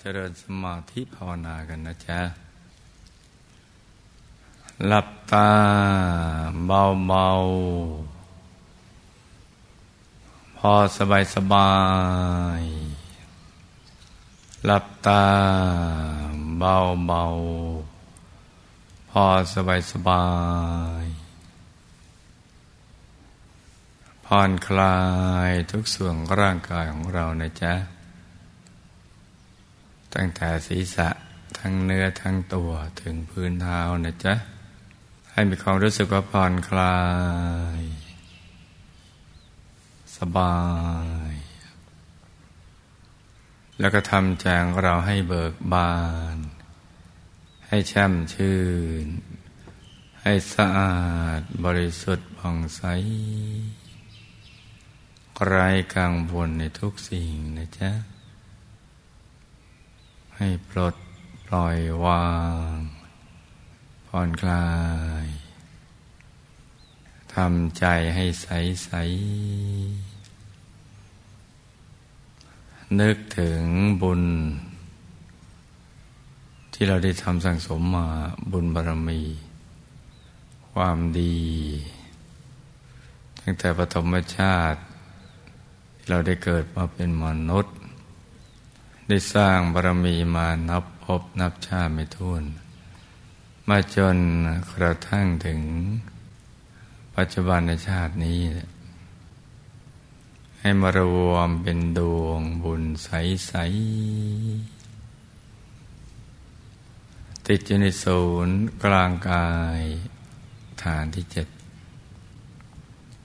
[0.00, 2.20] เจริญสมาธิภาวนากันนะจ๊ะ
[4.86, 5.50] หลับตา
[6.66, 8.16] เบาๆ
[10.56, 11.72] พอสบายสบา
[12.60, 12.62] ย
[14.64, 15.24] หลับตา
[16.58, 20.24] เบาๆพอสบายสบา
[21.02, 21.04] ย
[24.24, 24.96] ผ่อนคลา
[25.48, 27.74] ยทุกส่วนร่างกายของเรานะจ๊ะ
[30.14, 31.08] ตั้งแต่ศีรษะ
[31.58, 34.34] ทั้งเนื้อทั้งตัวถึงพื้นเท้านะจ๊ะ
[35.32, 36.98] ให้มีความรู้สึกว่าผ่อนคลา
[37.80, 37.82] ย
[40.16, 40.58] สบา
[41.32, 41.34] ย
[43.80, 45.94] แล้วก็ทำแจงเราให้เบิกบา
[46.36, 46.38] น
[47.66, 48.58] ให้แช่มชื่
[49.04, 49.06] น
[50.22, 50.96] ให้สะอา
[51.38, 52.82] ดบริสุทธิ์ผ่องใส
[55.46, 58.13] ไร้กังวลในทุกสิ่งนะจ๊ะ
[60.38, 60.94] ให้ปลด
[61.46, 62.26] ปล่อยวา
[62.72, 62.74] ง
[64.08, 64.68] ผ่อนคลา
[65.24, 65.26] ย
[67.34, 68.48] ทำใจให้ใส
[68.84, 68.90] ใส
[73.00, 73.60] นึกถึง
[74.02, 74.22] บุญ
[76.72, 78.08] ที่เราได้ทำสั่งสมมา
[78.52, 79.20] บุญบารมี
[80.72, 81.36] ความดี
[83.40, 84.80] ตั้งแต่ปฐมชาติ
[86.08, 87.74] เราได้เกิดมาเป็นมนุษย์
[89.08, 92.44] ได้สร้างบารมีมานับพบนับชาติไม่ท้วน
[93.68, 94.18] มาจน
[94.72, 95.60] กระทั่งถึง
[97.16, 98.40] ปัจจุบันในชาตินี้
[100.60, 103.52] ให้มารวมเป็นดวงบุญใส
[104.70, 104.84] ๆ
[107.46, 109.48] ติดอยู่ในศูนย์กลางกา
[109.80, 109.82] ย
[110.82, 111.48] ฐานที่เจ็ด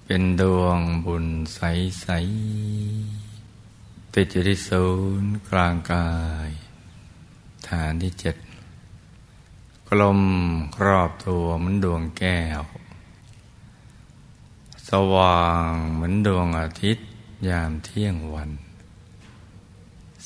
[0.05, 1.25] เป็นดวงบุญ
[1.55, 3.18] ใส ๆ
[4.15, 4.85] ติดอยู่ที่ศู
[5.21, 6.09] นย์กลางกา
[6.47, 6.49] ย
[7.67, 8.35] ฐานที่เจ็ด
[9.89, 10.21] กลม
[10.75, 12.61] ครอบตัวเหมือนดวงแก้ว
[14.89, 17.05] สว่างเหมือนดวงอาทิตย์
[17.47, 18.51] ยามเที่ยงวัน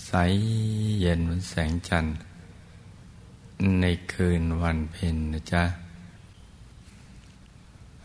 [0.05, 0.11] ใส
[1.01, 2.15] เย็นเหมือนแสงจันทร์
[3.81, 5.63] ในคืนวันเพ็ญนะจ๊ะ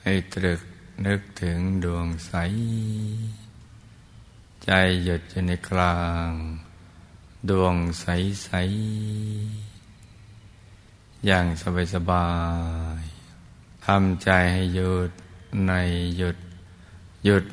[0.02, 0.60] ให้ตรึก
[1.06, 2.32] นึกถึงดวงใส
[4.70, 5.96] ใจหยุดอยู่ในกลา
[6.28, 6.30] ง
[7.48, 8.04] ดวงใส
[8.42, 8.48] ใส
[11.26, 12.28] อย่างสบายสบา
[13.00, 13.02] ย
[13.84, 15.10] ทำใจให้หยุด
[15.66, 15.72] ใน
[16.18, 16.36] หยุด
[17.24, 17.44] หยุด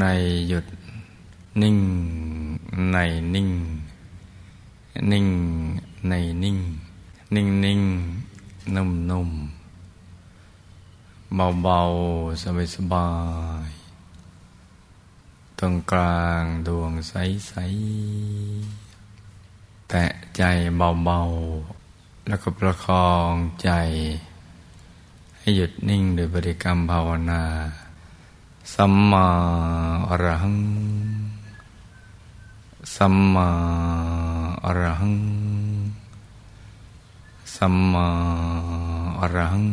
[0.00, 0.04] ใน
[0.48, 0.66] หยุด
[1.62, 1.78] นิ่ง
[2.92, 2.96] ใน
[3.34, 3.50] นิ่ง
[5.12, 5.28] นิ่ง
[6.08, 6.12] ใน
[6.42, 6.58] นิ่ง
[7.34, 7.80] นิ่งนิ่ง
[8.74, 9.30] นุ่มนุ่ม
[11.62, 11.80] เบา
[12.12, 12.42] ๆ
[12.74, 13.08] สบา
[13.66, 13.81] ย ๆ
[15.64, 17.52] ตรงกลางดวงใส
[18.72, 20.04] ๆ แตะ
[20.36, 20.42] ใจ
[21.04, 21.20] เบา
[21.74, 23.70] ๆ แล้วก็ประคองใจ
[25.38, 27.42] ให้หยุดนิ่งโดยบริกรรมภาวนา
[28.74, 29.26] สัมมา
[30.08, 30.58] อรหัง
[32.96, 33.48] สัมมา
[34.64, 35.16] อรหัง
[37.56, 38.08] สัมมา
[39.20, 39.66] อรหัง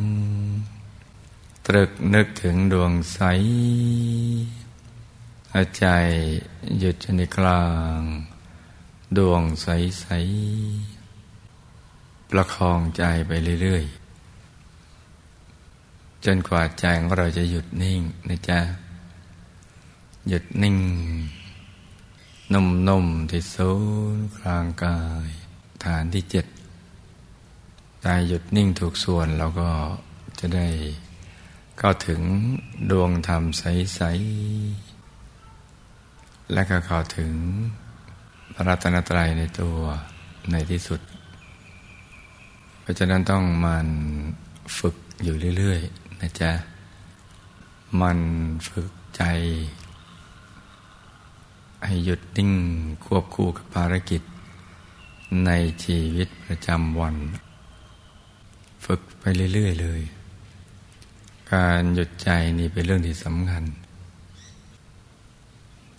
[1.66, 3.20] ตรึกนึกถึงดวงใส
[5.56, 5.86] อาใจ
[6.80, 7.66] หยุดในกลา
[7.98, 8.00] ง
[9.18, 9.68] ดวงใส
[10.00, 10.06] ใส
[12.30, 13.86] ประคองใจไปเรื่อย
[15.50, 18.60] ๆ จนกว่าใจของเราจะหยุดนิ่งนะจ๊ะ
[20.28, 20.78] หยุดนิ่ง
[22.54, 23.72] นุ่ม ๆ ที่ศู
[24.16, 25.30] นย์กลางกาย
[25.84, 26.46] ฐานที่เจ็ด
[28.02, 29.70] ใจหยุดนิ่งถูกส่วนเราก็
[30.40, 30.68] จะได้
[31.78, 32.22] เข้าถึง
[32.92, 34.89] ดวงธรรมใส ๆ
[36.54, 37.32] และก็เข้าถึง
[38.54, 39.78] พระรัตนตรัยในตัว
[40.52, 41.02] ในที่สุด
[42.82, 43.88] เพราะฉะนั้นต้องมัน
[44.78, 46.52] ฝึกอยู่เรื่อยๆนะจ๊ะ
[48.02, 48.20] มัน
[48.68, 49.24] ฝึกใจ
[51.86, 52.52] ให้หยุดนิ่ง
[53.06, 54.22] ควบคู่กับภารกิจ
[55.46, 55.52] ใน
[55.84, 57.16] ชีวิตประจำวัน
[58.86, 59.24] ฝึกไป
[59.54, 60.02] เรื่อยๆเลย
[61.54, 62.30] การหยุดใจ
[62.60, 63.64] นี่เป็นเรื่องที่สำคัญ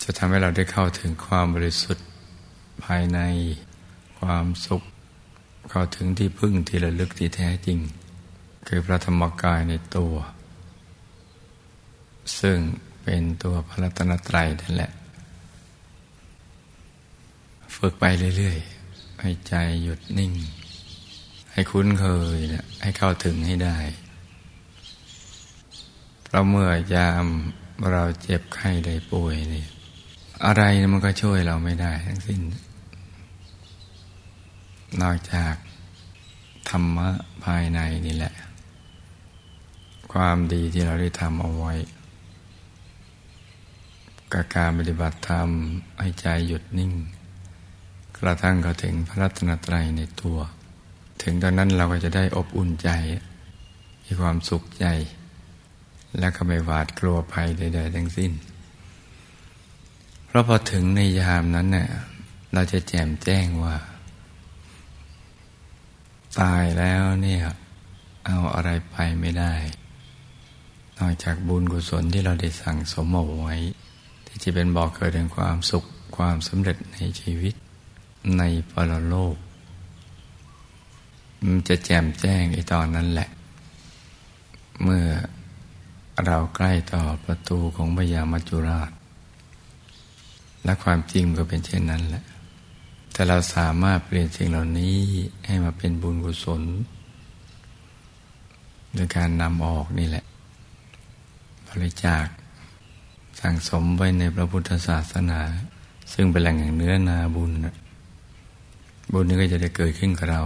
[0.03, 2.05] จะทำให้เราได้เข้าถึงความบริสุทธิ์
[2.83, 3.19] ภายใน
[4.19, 4.81] ความสุข
[5.69, 7.79] เข้าถึงที่พึ่งที่ระลึกที่แท้จริง
[8.67, 10.13] คือพระธรรมกายในตัว
[12.39, 12.57] ซึ่ง
[13.03, 14.91] เป็นตัวพระรัตนตรัยนั่นแหละ
[17.75, 18.03] ฝึกไป
[18.37, 19.53] เรื่อยๆ ให้ใจ
[19.83, 20.33] หยุดนิ่ง
[21.51, 22.05] ให้คุ้นเค
[22.35, 23.77] ยนะให้เข้าถึงให้ได้
[26.29, 27.25] เราเมื่อยาม
[27.91, 29.65] เราเจ็บไข้ได้ป่วยนี่
[30.45, 32.41] อะไรมันก็ช่วยเราไม่ได้ทั้งสิ้น
[35.01, 35.55] นอกจาก
[36.69, 37.09] ธรรมะ
[37.43, 38.33] ภายในนี่แหละ
[40.13, 41.73] ความดีที่เราได้ทำเอาไว้
[44.33, 45.49] กับการปฏิบัติธรรม
[45.99, 46.91] ให้ใจหยุดนิ่ง
[48.17, 50.37] กระทั่งเขาถึงพระรัตนตรัยในตัว
[51.23, 52.89] ถึงตอนนั้นเราก็จะได้อบอุ่นใจ
[54.03, 54.85] มีความสุขใจ
[56.19, 58.31] และก็ไม่หวาดกลัวภัยใดๆทั้งสิ้น
[60.31, 61.89] เพราะพอถึงในยามนั้นเนี่ย
[62.53, 63.75] เราจะแจ่มแจ้งว่า
[66.39, 67.43] ตายแล้วเนี่ย
[68.25, 69.53] เอาอะไรไปไม่ได้
[70.97, 73.55] นอกจากบุญกุศลที่เราได้สั่งสมเอาไว้
[74.25, 75.83] ที่จะเป็นบอกเกิดแห่งความสุข
[76.17, 77.53] ความสำเร็จในชีวิต
[78.37, 79.35] ในปรโลก
[81.43, 83.29] มันจะแจ่มแจ้งไอ้ตอนนั้นแหละ
[84.83, 85.05] เมื่อ
[86.25, 88.91] เราใกล้ต่อประตูของพญามัจจุราช
[90.63, 92.23] และความจริงก็เป็นเช่นนั้นแหละ
[93.11, 94.95] แต่เราสามารถเปลี่ยนสิ่งเหล่านี้
[95.45, 96.61] ให้มาเป็นบุญกุศล
[98.93, 100.25] โดยการนำออกนี่แหละ
[101.67, 102.25] บริจาค
[103.39, 105.39] สั่งสมไว้ในพระพุทธศาสนา
[106.13, 107.51] ซึ่งเป็นแหล่งแห่งเนื้อนาบุญ
[109.13, 110.41] บุญนี้ก็จะได้เกิดขึ้นกับเรา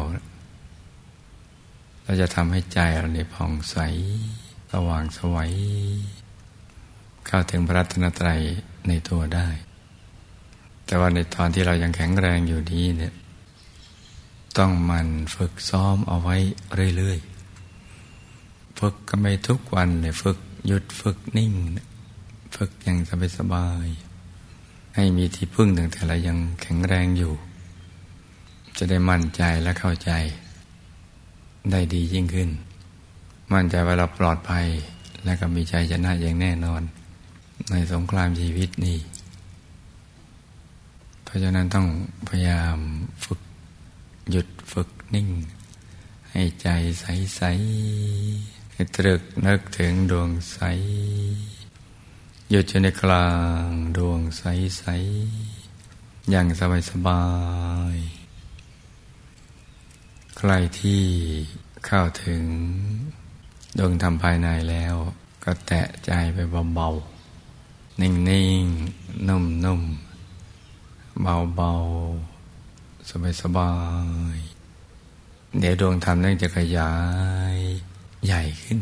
[2.03, 3.77] เราจะทำให้ใจเราเนี่ยผ่องใส
[4.71, 5.51] สว่างสวัย
[7.25, 8.41] เข้าถึงพระรัตนตรัย
[8.87, 9.47] ในตัวได้
[10.85, 13.13] แต่ว่าในตอนที่เรายังแข็งแรงอยู่นี้เนี่ย
[14.57, 16.35] ต้องมันฝึกซ้อมเอาไว้
[16.97, 20.37] เรื่อยๆ ฝึกก็ไม่ทุกวันเลยฝึก
[20.67, 21.53] หยุดฝึกนิ่ง
[22.55, 22.97] ฝึกอย่าง
[23.37, 27.33] สบายๆให้มีที่พึ่งตั้งแต่เรายังแข็งแรงอยู่
[28.77, 30.11] จะได้มั่นใจและเข้าใจ
[31.71, 32.49] ได้ดียิ่งขึ้น
[33.53, 34.65] มั่นใจว่าเราปลอดภัย
[35.23, 36.81] และก็มีใจชนะอย่างแน่นอน
[37.71, 38.97] ในสงครามชีวิตนี้
[41.35, 41.87] ราะฉะนั้นต้อง
[42.29, 42.77] พยายาม
[43.25, 43.41] ฝึก
[44.31, 45.29] หยุดฝึกนิ่ง
[46.29, 46.67] ให้ใจ
[46.99, 50.57] ใสๆให้ตรึกนึกถึงดวงใส
[52.49, 53.29] หยุดอยู่ในกลา
[53.65, 53.67] ง
[53.97, 57.23] ดวงใสๆอย่างสบายสบา
[57.95, 57.97] ย
[60.37, 61.03] ใครที่
[61.85, 62.43] เข้าถึง
[63.79, 64.95] ดวงธรรมภายในแล้ว
[65.43, 66.37] ก็แตะใจไป
[66.75, 68.11] เบาๆ นิ่
[68.61, 70.04] งๆ นุ่มๆ
[71.21, 73.09] เบาๆ
[73.41, 73.71] สบา
[74.35, 76.93] ยๆ เดี๋ยวดวงธรรมนั้นจะขยา
[77.55, 77.57] ย
[78.25, 78.79] ใหญ่ขึ้น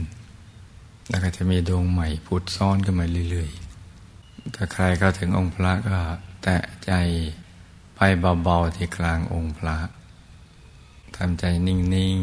[1.09, 5.97] แล้วก็จะมีดวงใหม่พุดซ้อนขึ้นมาเรื่อยๆ ถ้าใครเข้าถึงองค์พระก็
[6.43, 6.91] แตะใจ
[7.95, 7.99] ไป
[8.43, 9.77] เบาๆที่กลางองค์พระ
[11.15, 11.77] ทำใจนิ่
[12.17, 12.19] ง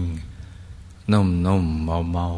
[0.52, 2.28] ๆ นุ่มๆ เบา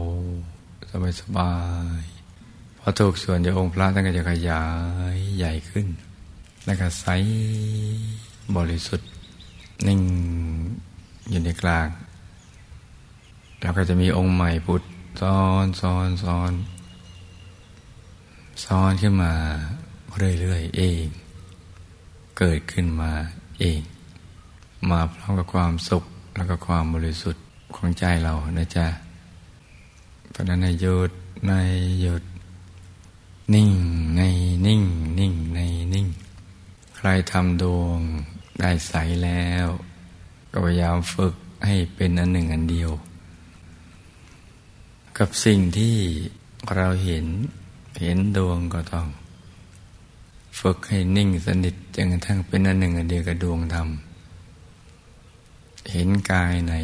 [0.43, 1.55] ๆ สบา
[2.01, 4.65] ยๆพอถูกส่วนจากองค์พระท่านก็จะขยา
[5.15, 5.87] ยใหญ่ขึ้น
[6.67, 7.07] แล้วก็ใส
[8.57, 9.09] บริสุทธิ์
[9.87, 10.01] นิ่ง
[11.31, 11.89] อยู่ในกลาง
[13.61, 14.83] แล้วก็จะมีองค์ใหม่พุทธ
[15.21, 16.53] ซ้อนซ้อนซ้อน
[18.65, 19.33] ซ้อนขึ้นมา
[20.41, 21.05] เรื่อยๆเอง
[22.39, 23.13] เกิดขึ้นมา
[23.61, 23.81] เอง
[24.91, 26.05] มาพร้อมกับความสุข
[26.37, 27.43] แล้วก็ความบริสุทธิ์
[27.77, 28.87] ของใจเรานะจ๊ะ
[30.31, 31.11] เพราะนั้นในหยุด
[31.47, 31.53] ใน
[32.01, 32.23] หยุด
[33.55, 33.73] นิ่ง
[34.17, 34.23] ใน
[34.67, 34.83] นิ่ง
[35.19, 35.61] นิ่งใน
[37.07, 37.99] รทำดวง
[38.61, 38.95] ได้ใส
[39.25, 39.67] แล้ว
[40.51, 41.35] ก็พยายามฝึก
[41.67, 42.91] ให้เป็นอันหนึ่งอันเดียว
[45.19, 45.97] กับสิ่งที่
[46.77, 47.27] เราเห็น
[48.01, 49.07] เห็นดวงก็ต้อง
[50.61, 53.89] ฝึกให้นิ่งสนิทจนกระทั่งเป็นอันหนึ่งอันเดียวกับดวงธรรม
[55.93, 56.75] เห็นกายไหน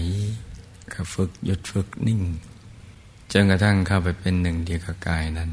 [0.92, 2.22] ก็ฝึกหยุดฝึกนิ่ง
[3.32, 5.50] จนกระทั่งเข้าไปเป็นหนึ่งเดียวกับกายนั้น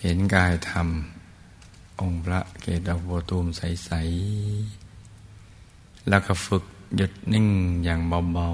[0.00, 0.88] เห็นกายธรรม
[2.00, 3.90] องค์พระเกศดอกบัวตูมใส
[5.20, 6.64] ๆ แล้วก็ฝึก
[6.96, 7.46] หยุดนิ่ง
[7.84, 8.00] อย่าง
[8.32, 8.48] เบา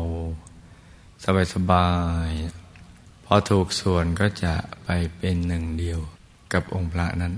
[0.61, 1.25] ๆ
[1.55, 1.89] สบา
[2.29, 2.31] ย
[2.81, 6.01] ๆ พอถูกส่วนก็จะไปเป็นหนึ่งเดียว
[6.53, 7.35] กับองค์พระนั้น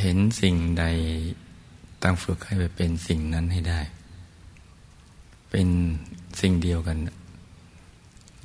[0.00, 0.84] เห็นสิ่งใด
[2.02, 3.80] ตั้งฝึกให้ไปเป็นสิ่งนั้นให้ได้
[5.50, 5.68] เป็น
[6.40, 6.98] สิ่งเดียวกัน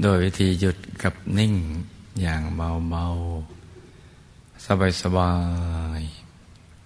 [0.02, 1.54] โดยวิธีหยุดกับนิ่ง
[2.22, 3.06] อย่างเบา
[3.46, 3.67] ๆ
[4.66, 5.34] สบา
[6.00, 6.02] ย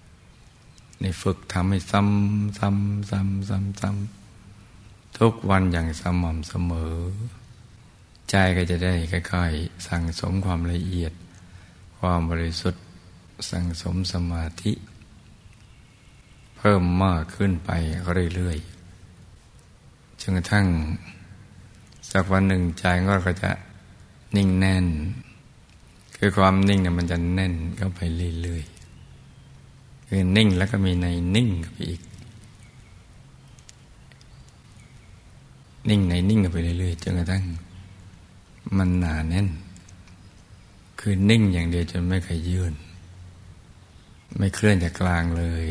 [0.08, 6.94] ๆในฝึกทำให้ซ้ำซ้ำซ้ำซ้ำซ้ำทุกวันอย่างสม่ำเสมอ
[8.30, 8.94] ใจก็จะได้
[9.32, 11.12] ค่อยๆสั่งสมความละเอียด
[11.98, 12.82] ความบริสุทธิ์
[13.50, 14.72] สั่งสมสมาธิ
[16.56, 17.70] เพิ่มมากขึ้นไป
[18.34, 20.66] เรื่อยๆจนกระทั่ง
[22.10, 23.50] สักวันหนึ่งใจก็จะ
[24.36, 24.86] นิ่งแน่น
[26.24, 28.00] คือความนิ่งเนี่ยมันจะแน่นเข้าไป
[28.42, 32.02] เรื่อยๆคือนิ่งแล้วก็มีในนิ่งไปอีก
[35.88, 37.42] นิ่งในนิ่งไปเรื่อยๆจนกระทั่ง
[38.76, 39.48] มันหนาแน่น
[41.00, 42.74] คือนิ่งอย่างเดียวจนไม่เคยยื่น
[44.36, 45.66] ไม่เคลื่อนจากกลางเลย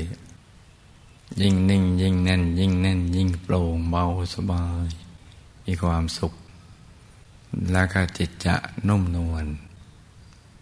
[1.42, 4.88] ยิ่งนิ่ง ยิ่งแน่น ยิ่งแน่น ยิ่งโปร่งเบาสบาย
[5.66, 6.34] มีความสุข
[7.72, 8.56] แล้วก็จิตจะ
[8.88, 9.48] นุ่มนวล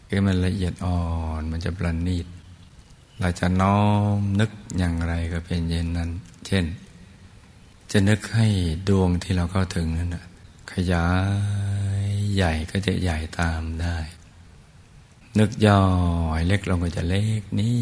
[0.10, 1.02] คือมันละเอียดอ่อ
[1.40, 2.28] นมันจะประณีต
[3.20, 3.80] เราจะน้อ
[4.18, 6.10] มนึกอย่างไรก็เป็นเย็นนั้น
[6.48, 6.66] เช่น
[7.92, 8.48] จะนึกให้
[8.90, 10.16] ดวงที่เราเข้าถึงนั้น
[10.74, 11.08] ขยา
[12.04, 13.98] ยใหญ่ก็จะใหญ่ตามได้
[15.40, 15.82] นึกย่อ
[16.40, 17.74] ยเล็กลงก็จะเล็กนิ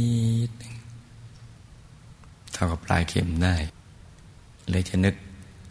[0.50, 0.52] ด
[2.54, 3.56] เท่ากับปลายเข็มได้
[4.70, 5.16] เลยจะนึก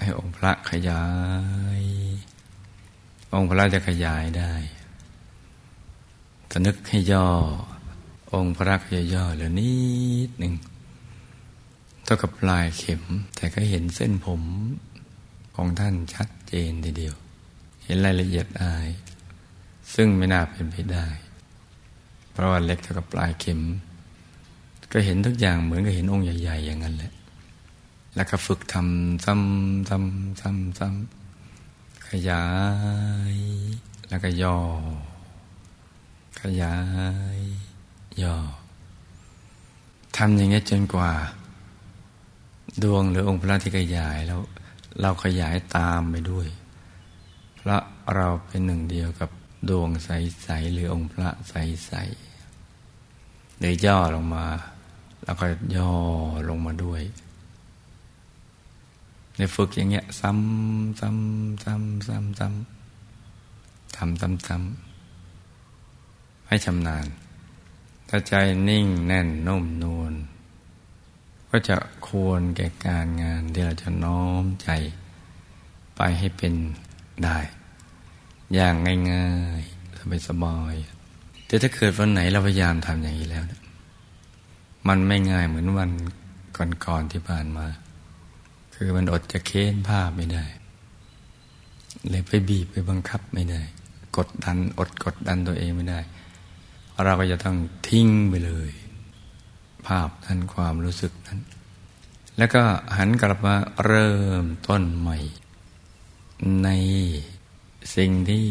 [0.01, 1.05] ให้องค์พระขยา
[1.81, 1.83] ย
[3.35, 4.53] องค์พระจะขยายได้
[6.65, 7.27] นึกให้ย่อ
[8.33, 9.73] องค์พระก็จะย่อเหลือนิ
[10.29, 10.55] ดหนึ่ง
[12.05, 13.03] เท่ากับปลายเข็ม
[13.37, 14.43] แต่ก็เห็นเส้นผม
[15.55, 17.15] ของท่านชัดเจนทีเดียว
[17.85, 18.89] เห็นรายละเอียดอาย
[19.95, 21.07] ซึ่งไม่น่าเป็นไปได้
[22.33, 23.61] เพราะว่าเล็กเท่ากับปลายเข็ม
[24.93, 27.13] ก็เห็นทุกอย่างเหมือนกับเห็นองค์ใหญ่ ๆ อย่างนั้นแหละ
[28.15, 32.45] แล้วก็ฝึกทำซ้ำซ้ำซ้ำซ้ำขยา
[33.33, 33.35] ย
[34.09, 34.59] แล้วก็ย่อ
[36.63, 36.75] ยา
[37.37, 37.39] ย
[38.23, 38.37] ย่อ
[40.17, 41.13] ทำอย่างนี้จนกว่า
[42.83, 44.41] ดวงหรือองค์พระที่ขยายแล้ว
[45.01, 46.47] เราขยายตามไปด้วย
[47.57, 47.83] เพราะ
[48.15, 49.31] เราเป็นหนึ่งเดียวกับ
[49.69, 54.47] ดวงใสๆหรือองค์พระใสๆเลยย่อลงมา
[55.25, 55.93] แล้วก็ย่อ
[56.49, 57.03] ลงมาด้วย
[59.37, 64.86] ในฝึกอย่างเงี้ย ซ้ำซ้ำซ้ำซ้ำซ้ำทำซ้ำซ้ำ
[66.49, 67.07] ให้ชำนาญ
[68.09, 68.35] ถ้าใจ
[68.69, 70.13] นิ่งแน่นนุ่มนวล
[71.51, 71.77] ก็จะ
[72.09, 74.71] ควรแก่การงานที่เราจะน้อมใจ
[75.97, 76.55] ไปให้เป็น
[77.25, 77.39] ได้
[78.55, 78.75] อย่าง
[79.13, 79.29] ง่า
[79.61, 83.45] ยๆสบายๆแต่ถ้าเกิดวันไหนเราพยายามทำอย่างนี้แล้ว
[84.89, 85.91] มันไม่ง่ายเหมือนวัน
[86.85, 87.67] ก่อนๆที่ผ่านมา
[88.75, 90.45] คือมันอดจะเค้นภาพไม่ได้
[92.11, 93.61] เลยไปบีบไปบังคับไม่ได้
[94.17, 96.01] กดดันอดกดดันตัวเองไม่ได้
[97.05, 97.57] เราก็จะต้อง
[97.89, 98.71] ทิ้งไปเลย
[99.87, 101.41] ภาพนั้นความรู้สึกนั้น
[102.39, 102.63] แล้วก็
[102.97, 105.19] หันกลับมาเริ่มต้นใหม่
[106.65, 106.69] ใน
[107.97, 108.47] สิ่งที่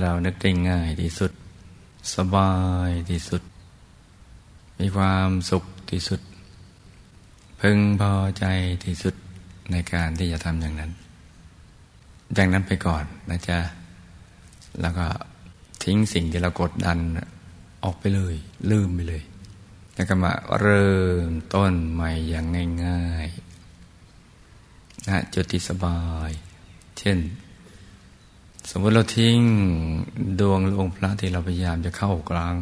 [0.00, 1.32] เรานึกได้ง่ายที่สุด
[2.14, 2.52] สบา
[2.88, 3.42] ยที่สุด
[4.80, 6.20] มีความสุขที่สุด
[7.60, 8.44] พึงพอใจ
[8.84, 9.14] ที่สุด
[9.72, 10.92] ในการที่จะทำอย่างนั้น
[12.34, 13.58] อย่างนั้นไปก่อนนะจ๊ะ
[14.80, 15.06] แล้วก็
[15.84, 16.98] ทิ้งสิ่งที่เรากดดัน
[17.84, 18.34] ออกไปเลย
[18.70, 19.22] ลืมไปเลย
[19.94, 22.46] แล้วก็มาเริ่มต้นใหม่อย่าง
[22.84, 26.30] ง่ายๆนะจุดที่สบาย
[26.98, 27.18] เช่น
[28.70, 29.38] สมมติเราทิ้ง
[30.40, 32.54] ดวงหรืองค์พระที่เราพยายามจะเข้ากลาง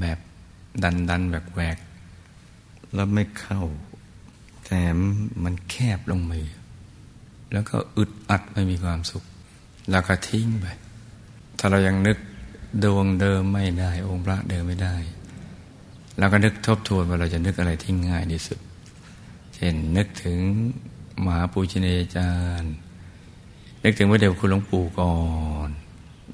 [0.00, 0.18] แบบ
[0.82, 1.78] ดันดันแบบแหวก
[2.94, 3.62] แล้วไม่เข้า
[4.66, 4.80] แต่
[5.44, 6.46] มันแคบลงมือ
[7.52, 9.24] แล้วก็อึดอัดไม่มีความสุข
[9.90, 10.66] แล้วก็ทิ้งไป
[11.58, 12.18] ถ้าเรายังนึก
[12.84, 14.94] ดวงเดิมไม่ได้ องค์พระเดิมไม่ได้
[16.18, 18.58] เราก็นึกทบทวนว่าเราจะนึกอะไรที่ง่ายที่สุด
[19.54, 20.38] เช่นนึกถึง
[21.24, 22.72] มหาปูชนียาจารย์
[23.84, 25.14] นึกถึงพระเดชคุณหลวงปู่ก่อ
[25.66, 25.68] น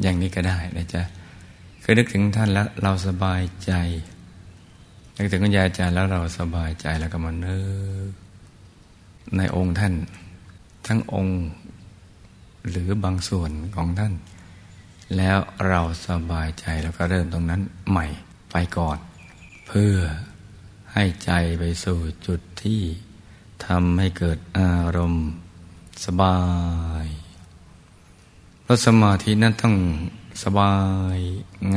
[0.02, 1.02] อย่างนี้ก็ได้นะจ๊ะ
[1.82, 3.72] คือนึกถึงท่านแล้วเราสบายใจ
[5.16, 7.60] นึกถึงคุณยายอาจารย์แล้วเราสบายใจแล้วก็มาเนึ
[8.08, 8.10] ก
[9.36, 9.94] ในองค์ท่าน
[10.86, 11.40] ทั้งองค์
[12.68, 14.12] หรือบางส่วนของท่าน
[15.16, 15.38] แล้ว
[15.68, 18.06] เราสบายใจแล้วก็เริ่มตรงนั้นใหม่
[18.50, 18.98] ไปก่อน
[19.66, 19.94] เพื่อ
[20.92, 22.82] ให้ใจไปสู่จุดที่
[23.66, 25.28] ทำให้เกิดอารมณ์
[26.06, 26.38] สบา
[27.04, 27.06] ย
[28.62, 29.76] เพราะสมาธินั้นต้อง
[30.44, 30.74] สบา
[31.16, 31.18] ย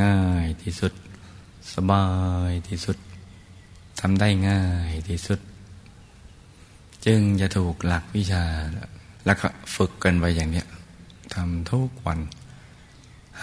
[0.02, 0.92] ง่ายที่สุด
[1.74, 2.06] สบา
[2.48, 2.96] ยที่สุด
[4.00, 5.40] ทำได้ง่ายที่สุด
[7.06, 8.44] จึงจะถูกหลักวิชา
[9.26, 10.66] แล้วก็ฝึกกันไปอย่างเนี้ย
[11.34, 12.18] ทำทุกวัน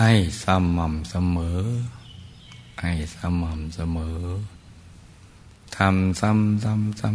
[0.03, 0.13] ให้
[0.43, 0.45] ส
[0.77, 1.61] ม่ำเสมอ
[2.81, 4.21] ให้สม่ำเสมอ
[5.77, 7.09] ทำซ้ำซ้ำซ้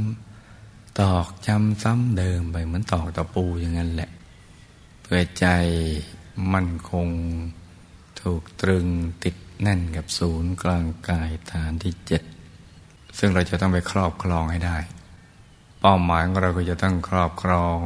[0.47, 4.11] ำตอกจำซ้ำเดิมไปเหมือนตอกตะปูอย่างนั้นแหละ
[5.03, 5.47] เพื่อใจ
[6.53, 7.09] มั่นคง
[8.21, 8.87] ถูกตรึง
[9.25, 12.23] ติดแน่นกับศูนย์กลางกายฐานที่เจ็ด
[13.19, 14.79] ซึ่งเราจะต้องไปครอบครองให้ได้
[15.81, 17.81] เป้าหมายของเราก็จะต้องครอบครอง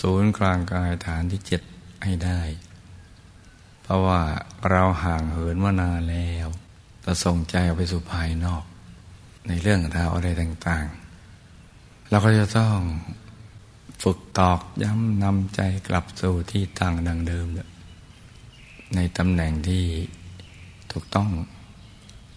[0.00, 1.62] ศูนย์กลางกายฐานที่เจ็ด
[2.04, 2.40] ให้ได้
[3.84, 4.20] เพราะว่า
[4.70, 6.48] เราห่างเหินมานานแล้ว
[7.02, 8.64] เราส่งใจออกไปสู่ภายนอก
[9.48, 12.76] ในเรื่องราวอะไรต่างๆ เราก็จะต้อง
[14.02, 17.46] ฝึกตอกย้ำนำใจกลับสู่ที่ตั้งดังเดิม
[18.94, 19.84] ในตำแหน่งที่
[20.92, 21.30] ถูกต้อง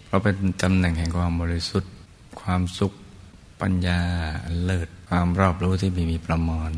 [0.06, 1.94] เพราะเป็นตำแหน่งแห่งความบริสุทธิ์
[2.42, 2.94] ความสุข
[3.62, 4.02] ปัญญา
[4.64, 6.72] เลิศความรอบรู้ที่ไม่มีประมาณ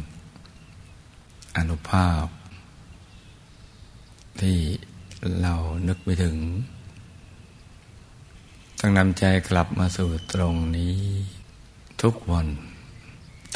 [1.57, 2.23] อนุภาพ
[4.41, 4.59] ที่
[5.41, 5.53] เรา
[5.87, 6.35] นึกไปถึง
[8.79, 10.97] ต้องนำใจกลับมาสู่ตรงนี้
[12.01, 12.47] ทุกวัน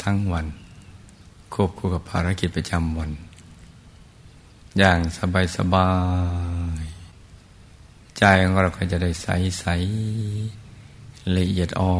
[0.02, 0.46] ทั้งวัน
[1.52, 3.10] ควบคู่กับภารกิจประจำวัน
[4.78, 5.90] อย่างสบายสบา
[6.82, 6.84] ย
[8.18, 9.28] ใจของเราก็จะได้ใส
[9.60, 9.66] ใส
[11.36, 11.96] ละเอียดอ่อ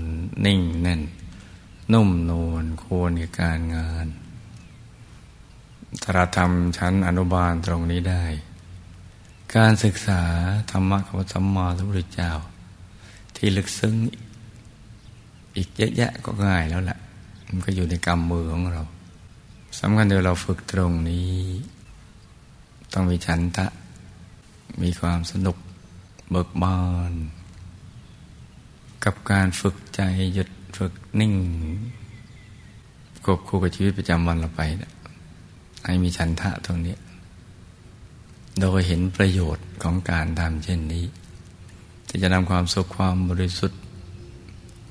[0.00, 0.02] น
[0.44, 1.02] นิ่งแน่น
[1.92, 4.06] นุ่มนวลควรกับการงาน
[6.02, 8.24] ถ้าเราทำชั้นอนุบาลตรงนี้ได้
[9.56, 10.22] การศึกษา
[10.70, 12.32] ธรรมะของสัมมาสัมพุทธเจ้า
[13.36, 13.94] ที่ลึกซึ้ง
[15.56, 16.98] อีกเยอะแยะก็ง่ายแล้วแหละ
[17.48, 18.82] มันก็อยู่ในกำมือของเรา
[19.78, 21.34] สำคัญเดี๋ยวเราฝึกตรงนี้
[22.92, 23.66] ต้องมีฉันทะ
[24.82, 25.56] มีความสนุก
[26.30, 26.78] เบิกบา
[27.10, 27.12] น
[29.04, 30.00] กับการฝึกใจ
[30.34, 30.48] หยุด
[30.78, 31.34] ฝึกนิ่ง
[33.26, 34.60] กบคู่กับชีวิตประจำวันเราไป
[35.84, 36.96] ให้มีฉันทะตรงนี้
[38.60, 41.04] โดยเห็นประโยชน์ของการทำเช่นนี้
[42.08, 43.80] ที่จะนำความสุขความบริสุทธิ์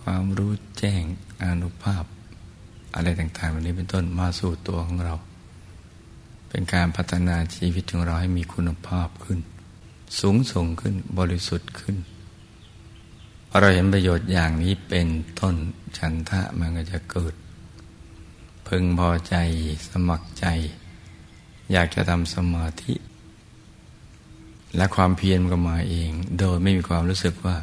[0.03, 1.03] ความรู้แจ้ง
[1.43, 2.03] อนุภาพ
[2.95, 5.15] อะไรต่างๆวันนี้เป็นต้นมาสู่ตัวของเรา
[6.49, 9.39] เป็นการพัฒนาชีวิตของเราให้มีคุณภาพขึ้น
[10.19, 11.95] สูงส่งขึ้นบริสุทธิ์ขึ้น
[13.49, 15.07] พอเราเห็นประโยชน์อย่างนี้เป็น
[15.39, 15.55] ต้น
[15.97, 17.33] ฉันทะมันก็จะเกิด
[18.67, 19.35] พึงพอใจ
[19.89, 20.45] สมัครใจ
[21.73, 22.93] อยากจะทำสมาธิ
[24.75, 27.57] และความเพียรก็มาเอง โดยไม่มีความรู้สึกว่า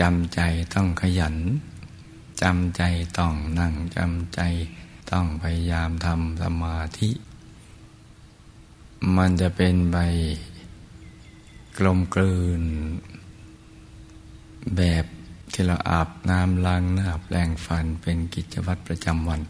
[0.00, 0.40] จำใจ
[0.74, 1.36] ต้องขยัน
[2.42, 2.82] จำใจ
[3.18, 4.40] ต้องนั่งจำใจ
[5.10, 7.10] ต้องพยายามทำสมาธิ
[9.16, 9.96] มันจะเป็นใบ
[11.78, 12.62] กลมกลืน
[14.76, 15.04] แบบ
[15.52, 19.40] ที่เราอาบน้ำล้างหน้าแปลงฟันเป็นกิจวัตรประจำวัน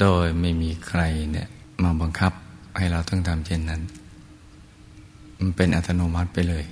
[0.00, 1.48] โดยไม่มีใครเนี่ย
[1.82, 2.32] มาบังคับ
[2.76, 3.82] ให้เราต้องทำเช่นนั้น
[5.38, 6.64] มันเป็นอัตโนมัติไปเลย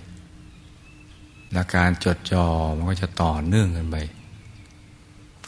[1.53, 3.97] และการจดจ่อมันก็จะต่อเนื่องกันไป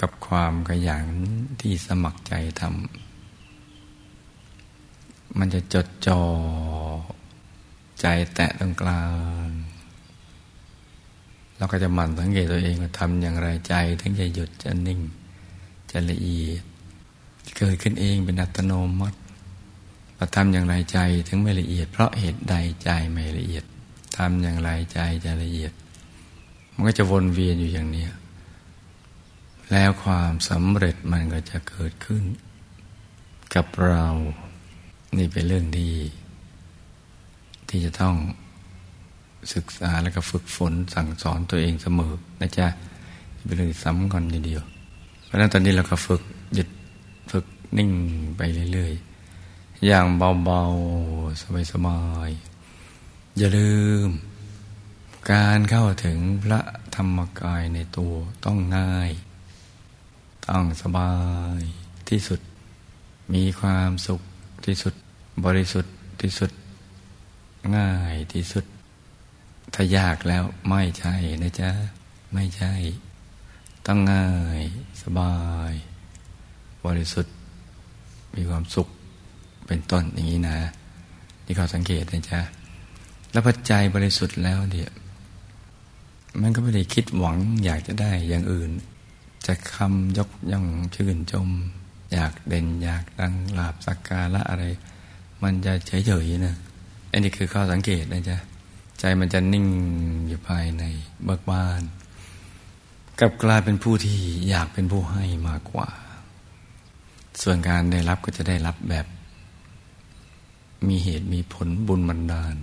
[0.00, 1.06] กับความขยัน
[1.60, 6.22] ที่สมัครใจทำมันจะจดจ่อ
[8.00, 9.02] ใจแตะตรงกลา
[9.46, 9.48] ง
[11.56, 15.00] เราก็จะหมั่นสังเกตตัวเองว่าทำอย่างไรใจ ถึงจะหยุดจะนิ่ง
[15.90, 16.62] จะละเอียด
[17.56, 19.18] เกิดขึ้นเองเป็นอัตโนมัติ
[20.16, 20.98] เราทำอย่างไรใจ
[21.28, 23.64] ถึงไม่ละเอียด เพราะเหตุใดใจไม่ละเอียด
[24.16, 25.72] ทำอย่างไรใจจะละเอียด
[26.72, 28.06] มันก็จะวนเวียนอยู่อย่างนี้
[29.70, 32.22] แล้วความสำเร็จมันก็จะเกิดขึ้น
[33.54, 34.06] กับเรา
[35.16, 35.92] นี่เป็นเรื่องดี
[37.68, 38.14] ที่จะต้อง
[39.54, 42.66] ศึกษาแล้วก็ฝึกฝนสั่งสอนตัวเองเสมอนะจ๊ะ
[43.44, 44.62] เป็นเรื่องสำคัญทีเดียว
[45.24, 46.22] เพราะนั้นตอนนี้เราก็ฝึก
[46.54, 46.68] หยุด
[47.30, 47.44] ฝึก
[47.78, 47.90] นิ่ง
[48.36, 48.40] ไป
[48.72, 49.15] เรื่อยๆ
[49.84, 53.74] อย่างเบาๆ สบายๆ อย่าลื
[54.06, 54.08] ม
[55.32, 56.60] การเข้าถึงพระ
[56.94, 59.10] ธรรมกายในตัวต้องง่าย
[60.48, 61.14] ต้องสบา
[61.58, 61.60] ย
[62.08, 62.40] ที่สุด
[63.34, 64.20] มีความสุข
[64.64, 64.94] ที่สุด
[65.44, 66.50] บริสุทธิ์ที่สุด
[67.76, 68.64] ง่ายที่สุด
[69.74, 71.70] ถ้ายากแล้วไม่ใช่นะจ๊ะ
[72.32, 72.74] ไม่ใช่
[73.86, 74.62] ต้องง่าย
[75.02, 75.34] สบา
[75.70, 75.72] ย
[76.84, 77.34] บริสุทธิ์
[78.34, 78.88] มีความสุข
[79.68, 80.56] เป็นต้นอย่างนี้นะ
[81.46, 82.40] นี่ขอสังเกตนะจ๊ะ
[83.32, 84.90] แล้วพอใจบริสุทธิ์แล้วเดี๋ย
[86.42, 88.70] มันก็ไม่ได้คิดหวังอยากจะได้อย่างอื่น
[89.46, 91.48] จะคำยกย่องชื่นชม
[92.12, 94.64] อยากเด่นอยากดังลาบสักการะอะไร
[95.42, 96.56] มันจะเฉยๆนะ
[97.12, 98.38] อันนี้คือข้อสังเกตนะจ๊ะ
[98.98, 99.66] ใจมันจะนิ่ง
[100.28, 100.84] อยู่ภายใน
[101.24, 101.82] เบิกบาน
[103.20, 105.88] กับกลายเป็นผู้ที่อยากเป็นผู้ให้มากกว่า
[107.42, 109.06] ส่วนการได้รับก็จะได้รับแบบ
[110.88, 112.56] มีเหตุมีผลบุญบันดาล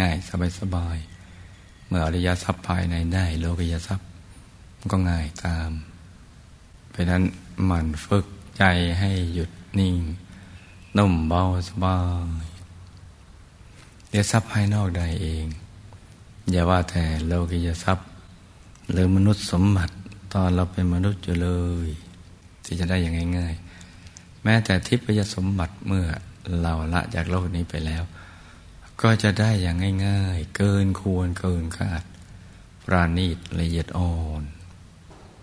[0.00, 0.28] ง่ายๆ
[0.60, 0.98] สบาย
[1.86, 4.06] เมื่ออริยทรัพย์ภายในได้ โลกิยทรัพย์
[4.90, 5.70] ก็ง่ายตาม
[6.90, 7.22] เพราะนั้น
[7.70, 8.26] มันฝึก
[8.58, 8.64] ใจ
[9.00, 9.96] ให้หยุดนิ่ง
[10.96, 11.98] นุ่มเบาสบา
[12.44, 12.46] ย
[14.08, 15.46] เดี๋ยวทรัพย์ภายนอกใดเอง
[16.50, 18.06] อย่าว่าแต่โลกิยทรัพย์
[18.92, 19.94] หรือมนุษย์สมบัติ
[20.32, 21.50] ตอนเราเป็นมนุษย์อยู่เล
[21.86, 21.88] ย
[22.64, 26.06] ที่จะได้อย่างง่ายๆ แม้แต่ทิพยสมบัติเมื่อ
[26.60, 28.02] เราละจากโลกนี้ไปแล้ว
[29.02, 29.76] ก็จะได้อย่าง
[30.06, 32.02] ง่าย ๆ เกินควรเกินคาด
[32.86, 34.42] ปราณีตละเอียดอ่อน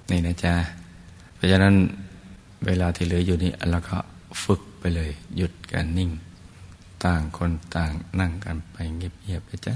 [0.10, 0.56] นี่นะจ๊ะ
[1.36, 1.76] เพราะฉะนั้น
[2.66, 3.98] เวลาที่เหลืออยู่นี้เราก็
[4.44, 6.12] ฝึกไปเลย หยุดกันนิ่ง
[7.06, 9.76] ต่างคนต่างนั่งกันไปเงียบๆไปจ้ะ